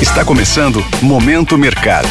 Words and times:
Está 0.00 0.22
começando 0.26 0.80
Momento 1.02 1.56
Mercado. 1.56 2.06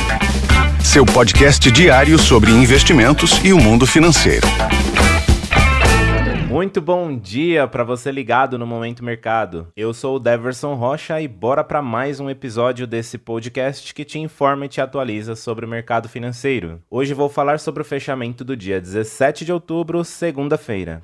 Seu 0.84 1.05
podcast 1.05 1.71
diário 1.71 2.18
sobre 2.18 2.50
investimentos 2.50 3.39
e 3.45 3.53
o 3.53 3.60
mundo 3.60 3.85
financeiro. 3.85 4.47
Muito 6.50 6.82
bom 6.82 7.16
dia 7.16 7.68
para 7.68 7.84
você 7.84 8.12
ligado 8.12 8.58
no 8.58 8.66
Momento 8.66 9.04
Mercado. 9.04 9.68
Eu 9.78 9.94
sou 9.94 10.16
o 10.16 10.20
Deverson 10.20 10.74
Rocha 10.74 11.21
e 11.21 11.28
bora 11.28 11.63
para 11.63 11.79
mais 11.79 12.20
um 12.20 12.28
episódio 12.28 12.88
desse 12.88 13.20
podcast 13.20 13.93
que 13.93 14.04
te 14.04 14.17
informa 14.17 14.65
e 14.65 14.70
te 14.70 14.81
atualiza 14.81 15.36
sobre 15.36 15.65
o 15.65 15.70
mercado 15.70 16.09
financeiro. 16.09 16.81
Hoje 16.89 17.13
vou 17.13 17.29
falar 17.29 17.59
sobre 17.59 17.83
o 17.83 17.86
fechamento 17.86 18.43
do 18.43 18.57
dia 18.57 18.81
17 18.81 19.45
de 19.45 19.54
outubro, 19.54 20.04
segunda-feira. 20.04 21.04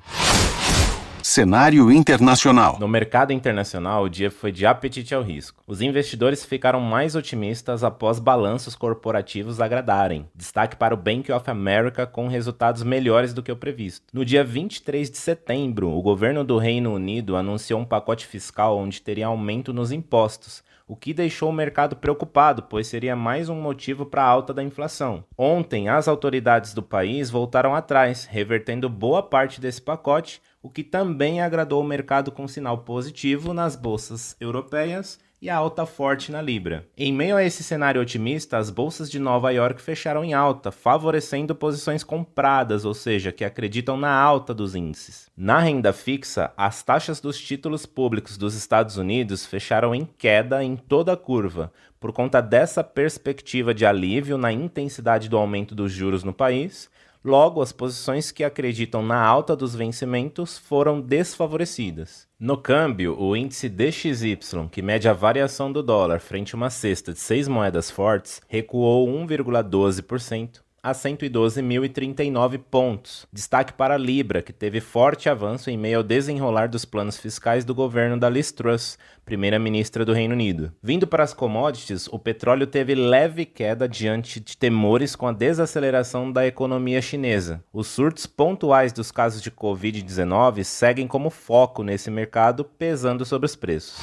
Cenário 1.32 1.90
internacional. 1.90 2.76
No 2.78 2.86
mercado 2.86 3.32
internacional, 3.32 4.04
o 4.04 4.08
dia 4.10 4.30
foi 4.30 4.52
de 4.52 4.66
apetite 4.66 5.14
ao 5.14 5.22
risco. 5.22 5.62
Os 5.66 5.80
investidores 5.80 6.44
ficaram 6.44 6.78
mais 6.78 7.16
otimistas 7.16 7.82
após 7.82 8.18
balanços 8.18 8.76
corporativos 8.76 9.58
agradarem. 9.58 10.28
Destaque 10.34 10.76
para 10.76 10.92
o 10.92 10.96
Bank 10.98 11.32
of 11.32 11.50
America 11.50 12.06
com 12.06 12.28
resultados 12.28 12.82
melhores 12.82 13.32
do 13.32 13.42
que 13.42 13.50
o 13.50 13.56
previsto. 13.56 14.04
No 14.12 14.26
dia 14.26 14.44
23 14.44 15.10
de 15.10 15.16
setembro, 15.16 15.88
o 15.88 16.02
governo 16.02 16.44
do 16.44 16.58
Reino 16.58 16.92
Unido 16.92 17.34
anunciou 17.34 17.80
um 17.80 17.86
pacote 17.86 18.26
fiscal 18.26 18.76
onde 18.76 19.00
teria 19.00 19.28
aumento 19.28 19.72
nos 19.72 19.90
impostos 19.90 20.62
o 20.86 20.96
que 20.96 21.14
deixou 21.14 21.50
o 21.50 21.52
mercado 21.52 21.96
preocupado, 21.96 22.62
pois 22.62 22.86
seria 22.86 23.16
mais 23.16 23.48
um 23.48 23.60
motivo 23.60 24.06
para 24.06 24.22
a 24.22 24.28
alta 24.28 24.52
da 24.52 24.62
inflação. 24.62 25.24
Ontem, 25.36 25.88
as 25.88 26.08
autoridades 26.08 26.74
do 26.74 26.82
país 26.82 27.30
voltaram 27.30 27.74
atrás, 27.74 28.24
revertendo 28.24 28.88
boa 28.88 29.22
parte 29.22 29.60
desse 29.60 29.80
pacote, 29.80 30.40
o 30.62 30.70
que 30.70 30.84
também 30.84 31.40
agradou 31.40 31.80
o 31.80 31.86
mercado 31.86 32.30
com 32.30 32.46
sinal 32.46 32.78
positivo 32.78 33.52
nas 33.52 33.74
bolsas 33.74 34.36
europeias 34.40 35.18
e 35.42 35.50
a 35.50 35.56
alta 35.56 35.84
forte 35.84 36.30
na 36.30 36.40
Libra. 36.40 36.86
Em 36.96 37.12
meio 37.12 37.36
a 37.36 37.42
esse 37.42 37.64
cenário 37.64 38.00
otimista, 38.00 38.58
as 38.58 38.70
bolsas 38.70 39.10
de 39.10 39.18
Nova 39.18 39.50
York 39.50 39.82
fecharam 39.82 40.24
em 40.24 40.32
alta, 40.32 40.70
favorecendo 40.70 41.52
posições 41.52 42.04
compradas, 42.04 42.84
ou 42.84 42.94
seja, 42.94 43.32
que 43.32 43.44
acreditam 43.44 43.96
na 43.96 44.14
alta 44.14 44.54
dos 44.54 44.76
índices. 44.76 45.28
Na 45.36 45.58
renda 45.58 45.92
fixa, 45.92 46.52
as 46.56 46.84
taxas 46.84 47.20
dos 47.20 47.40
títulos 47.40 47.84
públicos 47.84 48.38
dos 48.38 48.54
Estados 48.54 48.96
Unidos 48.96 49.44
fecharam 49.44 49.92
em 49.92 50.08
queda 50.16 50.62
em 50.62 50.76
toda 50.76 51.14
a 51.14 51.16
curva, 51.16 51.72
por 51.98 52.12
conta 52.12 52.40
dessa 52.40 52.84
perspectiva 52.84 53.74
de 53.74 53.84
alívio 53.84 54.38
na 54.38 54.52
intensidade 54.52 55.28
do 55.28 55.36
aumento 55.36 55.74
dos 55.74 55.90
juros 55.90 56.22
no 56.22 56.32
país 56.32 56.88
Logo, 57.24 57.62
as 57.62 57.70
posições 57.70 58.32
que 58.32 58.42
acreditam 58.42 59.00
na 59.00 59.24
alta 59.24 59.54
dos 59.54 59.76
vencimentos 59.76 60.58
foram 60.58 61.00
desfavorecidas. 61.00 62.26
No 62.38 62.56
câmbio, 62.56 63.16
o 63.16 63.36
índice 63.36 63.68
DXY, 63.68 64.68
que 64.70 64.82
mede 64.82 65.08
a 65.08 65.12
variação 65.12 65.72
do 65.72 65.84
dólar 65.84 66.20
frente 66.20 66.54
a 66.54 66.56
uma 66.56 66.68
cesta 66.68 67.12
de 67.12 67.20
seis 67.20 67.46
moedas 67.46 67.90
fortes, 67.92 68.40
recuou 68.48 69.06
1,12% 69.06 70.62
a 70.82 70.92
112.039 70.92 72.58
pontos. 72.58 73.24
Destaque 73.32 73.72
para 73.72 73.94
a 73.94 73.98
Libra, 73.98 74.42
que 74.42 74.52
teve 74.52 74.80
forte 74.80 75.28
avanço 75.28 75.70
em 75.70 75.78
meio 75.78 75.98
ao 75.98 76.02
desenrolar 76.02 76.68
dos 76.68 76.84
planos 76.84 77.16
fiscais 77.16 77.64
do 77.64 77.72
governo 77.72 78.18
da 78.18 78.28
Liz 78.28 78.50
Truss, 78.50 78.98
primeira-ministra 79.24 80.04
do 80.04 80.12
Reino 80.12 80.34
Unido. 80.34 80.72
Vindo 80.82 81.06
para 81.06 81.22
as 81.22 81.32
commodities, 81.32 82.08
o 82.08 82.18
petróleo 82.18 82.66
teve 82.66 82.96
leve 82.96 83.44
queda 83.44 83.88
diante 83.88 84.40
de 84.40 84.56
temores 84.56 85.14
com 85.14 85.28
a 85.28 85.32
desaceleração 85.32 86.32
da 86.32 86.44
economia 86.44 87.00
chinesa. 87.00 87.62
Os 87.72 87.86
surtos 87.86 88.26
pontuais 88.26 88.92
dos 88.92 89.12
casos 89.12 89.40
de 89.40 89.52
Covid-19 89.52 90.64
seguem 90.64 91.06
como 91.06 91.30
foco 91.30 91.84
nesse 91.84 92.10
mercado, 92.10 92.64
pesando 92.64 93.24
sobre 93.24 93.46
os 93.46 93.54
preços. 93.54 94.00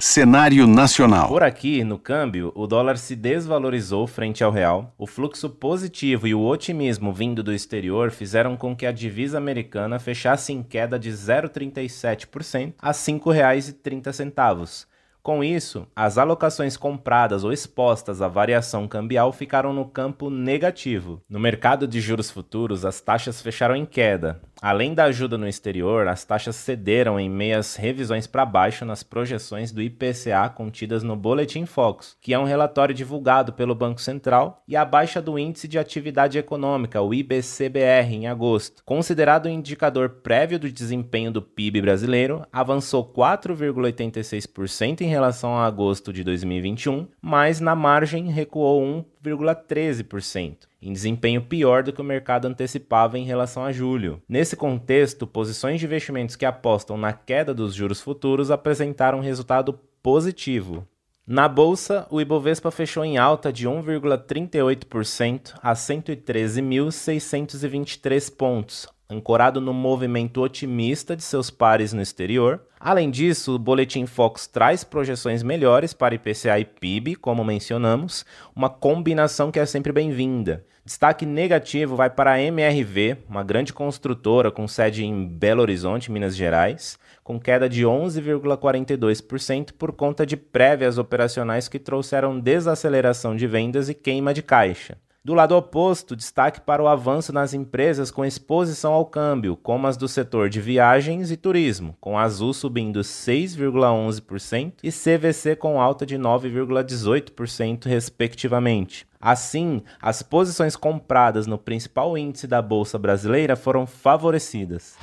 Cenário 0.00 0.64
nacional. 0.64 1.28
Por 1.28 1.42
aqui, 1.42 1.82
no 1.82 1.98
câmbio, 1.98 2.52
o 2.54 2.68
dólar 2.68 2.96
se 2.96 3.16
desvalorizou 3.16 4.06
frente 4.06 4.44
ao 4.44 4.52
real. 4.52 4.94
O 4.96 5.08
fluxo 5.08 5.50
positivo 5.50 6.28
e 6.28 6.34
o 6.34 6.44
otimismo 6.44 7.12
vindo 7.12 7.42
do 7.42 7.52
exterior 7.52 8.12
fizeram 8.12 8.56
com 8.56 8.76
que 8.76 8.86
a 8.86 8.92
divisa 8.92 9.38
americana 9.38 9.98
fechasse 9.98 10.52
em 10.52 10.62
queda 10.62 11.00
de 11.00 11.10
0,37% 11.10 12.74
a 12.80 12.88
R$ 12.88 12.92
5,30. 12.92 14.86
Com 15.20 15.44
isso, 15.44 15.86
as 15.94 16.16
alocações 16.16 16.76
compradas 16.76 17.44
ou 17.44 17.52
expostas 17.52 18.22
à 18.22 18.28
variação 18.28 18.88
cambial 18.88 19.32
ficaram 19.32 19.72
no 19.72 19.84
campo 19.84 20.30
negativo. 20.30 21.20
No 21.28 21.40
mercado 21.40 21.86
de 21.86 22.00
juros 22.00 22.30
futuros, 22.30 22.84
as 22.84 23.00
taxas 23.00 23.42
fecharam 23.42 23.76
em 23.76 23.84
queda, 23.84 24.40
Além 24.60 24.92
da 24.92 25.04
ajuda 25.04 25.38
no 25.38 25.46
exterior, 25.46 26.08
as 26.08 26.24
taxas 26.24 26.56
cederam 26.56 27.18
em 27.20 27.30
meias 27.30 27.76
revisões 27.76 28.26
para 28.26 28.44
baixo 28.44 28.84
nas 28.84 29.04
projeções 29.04 29.70
do 29.70 29.80
IPCA 29.80 30.48
contidas 30.48 31.02
no 31.04 31.14
Boletim 31.14 31.64
Focus, 31.64 32.16
que 32.20 32.34
é 32.34 32.38
um 32.38 32.44
relatório 32.44 32.94
divulgado 32.94 33.52
pelo 33.52 33.74
Banco 33.74 34.00
Central, 34.00 34.62
e 34.66 34.74
a 34.76 34.84
baixa 34.84 35.22
do 35.22 35.38
Índice 35.38 35.68
de 35.68 35.78
Atividade 35.78 36.38
Econômica, 36.38 37.00
o 37.00 37.14
IBCBR, 37.14 38.14
em 38.14 38.26
agosto. 38.26 38.82
Considerado 38.84 39.46
um 39.46 39.50
indicador 39.50 40.08
prévio 40.22 40.58
do 40.58 40.70
desempenho 40.70 41.30
do 41.30 41.40
PIB 41.40 41.80
brasileiro, 41.80 42.44
avançou 42.52 43.04
4,86% 43.04 45.02
em 45.02 45.08
relação 45.08 45.56
a 45.56 45.66
agosto 45.66 46.12
de 46.12 46.24
2021, 46.24 47.06
mas 47.22 47.60
na 47.60 47.76
margem 47.76 48.28
recuou 48.30 48.82
1,13% 49.24 50.68
em 50.80 50.92
desempenho 50.92 51.42
pior 51.42 51.82
do 51.82 51.92
que 51.92 52.00
o 52.00 52.04
mercado 52.04 52.46
antecipava 52.46 53.18
em 53.18 53.24
relação 53.24 53.64
a 53.64 53.72
julho. 53.72 54.22
Nesse 54.28 54.54
contexto, 54.56 55.26
posições 55.26 55.80
de 55.80 55.86
investimentos 55.86 56.36
que 56.36 56.46
apostam 56.46 56.96
na 56.96 57.12
queda 57.12 57.52
dos 57.52 57.74
juros 57.74 58.00
futuros 58.00 58.48
apresentaram 58.50 59.20
resultado 59.20 59.78
positivo. 60.02 60.88
Na 61.26 61.46
bolsa, 61.46 62.06
o 62.10 62.22
Ibovespa 62.22 62.70
fechou 62.70 63.04
em 63.04 63.18
alta 63.18 63.52
de 63.52 63.68
1,38% 63.68 65.58
a 65.62 65.74
113.623 65.74 68.34
pontos, 68.34 68.88
ancorado 69.10 69.58
no 69.58 69.72
movimento 69.72 70.42
otimista 70.42 71.16
de 71.16 71.22
seus 71.22 71.48
pares 71.48 71.94
no 71.94 72.02
exterior. 72.02 72.60
Além 72.78 73.10
disso, 73.10 73.54
o 73.54 73.58
Boletim 73.58 74.04
Fox 74.04 74.46
traz 74.46 74.84
projeções 74.84 75.42
melhores 75.42 75.94
para 75.94 76.14
IPCA 76.14 76.58
e 76.58 76.64
PIB, 76.66 77.16
como 77.16 77.42
mencionamos, 77.42 78.26
uma 78.54 78.68
combinação 78.68 79.50
que 79.50 79.58
é 79.58 79.64
sempre 79.64 79.92
bem-vinda. 79.92 80.62
Destaque 80.84 81.24
negativo 81.24 81.96
vai 81.96 82.10
para 82.10 82.32
a 82.32 82.42
MRV, 82.42 83.16
uma 83.28 83.42
grande 83.42 83.72
construtora 83.72 84.50
com 84.50 84.68
sede 84.68 85.04
em 85.04 85.26
Belo 85.26 85.62
Horizonte, 85.62 86.12
Minas 86.12 86.36
Gerais, 86.36 86.98
com 87.24 87.40
queda 87.40 87.66
de 87.66 87.84
11,42% 87.84 89.72
por 89.72 89.92
conta 89.92 90.26
de 90.26 90.36
prévias 90.36 90.98
operacionais 90.98 91.66
que 91.66 91.78
trouxeram 91.78 92.38
desaceleração 92.38 93.34
de 93.34 93.46
vendas 93.46 93.88
e 93.88 93.94
queima 93.94 94.34
de 94.34 94.42
caixa. 94.42 94.98
Do 95.24 95.34
lado 95.34 95.56
oposto, 95.56 96.14
destaque 96.14 96.60
para 96.60 96.82
o 96.82 96.86
avanço 96.86 97.32
nas 97.32 97.52
empresas 97.52 98.10
com 98.10 98.24
exposição 98.24 98.92
ao 98.92 99.04
câmbio, 99.04 99.56
como 99.56 99.86
as 99.86 99.96
do 99.96 100.08
setor 100.08 100.48
de 100.48 100.60
viagens 100.60 101.30
e 101.30 101.36
turismo, 101.36 101.96
com 102.00 102.16
Azul 102.16 102.54
subindo 102.54 103.00
6,11% 103.00 104.74
e 104.82 104.90
CVC 104.90 105.56
com 105.56 105.80
alta 105.80 106.06
de 106.06 106.16
9,18%, 106.16 107.86
respectivamente. 107.86 109.06
Assim, 109.20 109.82
as 110.00 110.22
posições 110.22 110.76
compradas 110.76 111.46
no 111.46 111.58
principal 111.58 112.16
índice 112.16 112.46
da 112.46 112.62
Bolsa 112.62 112.96
Brasileira 112.96 113.56
foram 113.56 113.86
favorecidas 113.86 114.96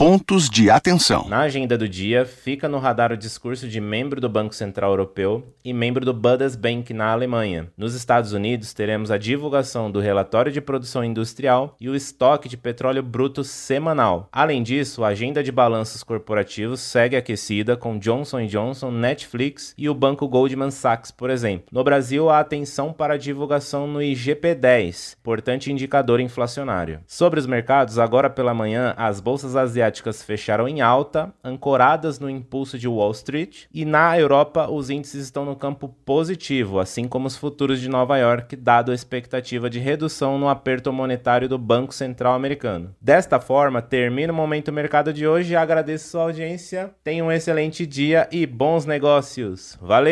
pontos 0.00 0.48
de 0.48 0.70
atenção. 0.70 1.26
Na 1.28 1.40
agenda 1.40 1.76
do 1.76 1.86
dia, 1.86 2.24
fica 2.24 2.66
no 2.66 2.78
radar 2.78 3.12
o 3.12 3.18
discurso 3.18 3.68
de 3.68 3.82
membro 3.82 4.18
do 4.18 4.30
Banco 4.30 4.54
Central 4.54 4.92
Europeu 4.92 5.52
e 5.62 5.74
membro 5.74 6.06
do 6.06 6.14
Bundesbank 6.14 6.94
na 6.94 7.12
Alemanha. 7.12 7.68
Nos 7.76 7.94
Estados 7.94 8.32
Unidos, 8.32 8.72
teremos 8.72 9.10
a 9.10 9.18
divulgação 9.18 9.90
do 9.90 10.00
relatório 10.00 10.50
de 10.50 10.58
produção 10.58 11.04
industrial 11.04 11.76
e 11.78 11.86
o 11.86 11.94
estoque 11.94 12.48
de 12.48 12.56
petróleo 12.56 13.02
bruto 13.02 13.44
semanal. 13.44 14.26
Além 14.32 14.62
disso, 14.62 15.04
a 15.04 15.08
agenda 15.08 15.42
de 15.42 15.52
balanços 15.52 16.02
corporativos 16.02 16.80
segue 16.80 17.14
aquecida 17.14 17.76
com 17.76 17.98
Johnson 17.98 18.46
Johnson, 18.46 18.90
Netflix 18.90 19.74
e 19.76 19.86
o 19.86 19.94
banco 19.94 20.26
Goldman 20.26 20.70
Sachs, 20.70 21.10
por 21.10 21.28
exemplo. 21.28 21.66
No 21.70 21.84
Brasil, 21.84 22.30
há 22.30 22.40
atenção 22.40 22.90
para 22.90 23.12
a 23.12 23.18
divulgação 23.18 23.86
no 23.86 23.98
IGP-10, 23.98 25.18
importante 25.20 25.70
indicador 25.70 26.20
inflacionário. 26.20 27.00
Sobre 27.06 27.38
os 27.38 27.44
mercados, 27.44 27.98
agora 27.98 28.30
pela 28.30 28.54
manhã, 28.54 28.94
as 28.96 29.20
bolsas 29.20 29.54
asiáticas 29.54 29.89
asiáticas 29.90 30.22
fecharam 30.22 30.68
em 30.68 30.80
alta, 30.80 31.32
ancoradas 31.42 32.18
no 32.18 32.30
impulso 32.30 32.78
de 32.78 32.88
Wall 32.88 33.10
Street, 33.10 33.64
e 33.74 33.84
na 33.84 34.18
Europa 34.18 34.70
os 34.70 34.88
índices 34.88 35.24
estão 35.24 35.44
no 35.44 35.56
campo 35.56 35.88
positivo, 36.04 36.78
assim 36.78 37.08
como 37.08 37.26
os 37.26 37.36
futuros 37.36 37.80
de 37.80 37.88
Nova 37.88 38.16
York, 38.16 38.56
dado 38.56 38.92
a 38.92 38.94
expectativa 38.94 39.68
de 39.68 39.78
redução 39.78 40.38
no 40.38 40.48
aperto 40.48 40.92
monetário 40.92 41.48
do 41.48 41.58
Banco 41.58 41.92
Central 41.92 42.34
americano. 42.34 42.94
Desta 43.00 43.40
forma, 43.40 43.82
termina 43.82 44.32
o 44.32 44.36
Momento 44.36 44.72
Mercado 44.72 45.12
de 45.12 45.26
hoje, 45.26 45.56
agradeço 45.56 46.10
sua 46.10 46.22
audiência, 46.22 46.90
tenha 47.02 47.24
um 47.24 47.32
excelente 47.32 47.84
dia 47.84 48.28
e 48.30 48.46
bons 48.46 48.86
negócios. 48.86 49.76
Valeu! 49.80 50.10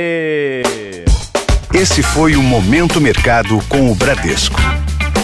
Esse 1.73 2.03
foi 2.03 2.35
o 2.35 2.43
Momento 2.43 3.01
Mercado 3.01 3.59
com 3.69 3.91
o 3.91 3.95
Bradesco. 3.95 4.59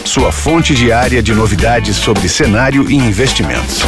Sua 0.04 0.30
fonte 0.30 0.74
diária 0.74 1.22
de 1.22 1.34
novidades 1.34 1.96
sobre 1.96 2.28
cenário 2.28 2.88
e 2.90 2.94
investimentos. 2.94 3.82